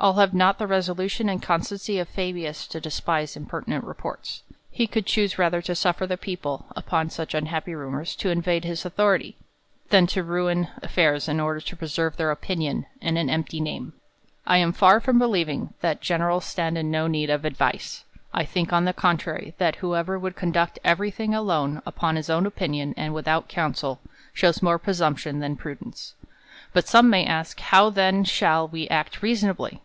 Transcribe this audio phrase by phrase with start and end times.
[0.00, 4.42] All have not the resolution and constancy of Fabius, to despise impertinent reports.
[4.70, 8.86] He could choose rather to suffer the people, upon such unhappy rumours, to invade his
[8.86, 9.36] authority,
[9.90, 13.92] than to ruin affairs in order to preserve their opinion, and an empty name.
[13.92, 13.92] D
[14.46, 14.80] I am 38 THE COLUMBIAN ORATOR.
[14.80, 18.72] I am far from believing, that generals stand in no need of advice: I think,
[18.72, 22.94] on the contrary, that who ever would conduct every thing alone, upon his own opinion,
[22.96, 24.00] and without counsel,
[24.32, 26.14] shows more presumption than prudence.
[26.72, 29.82] But some may ask, How then shall we act reasonably?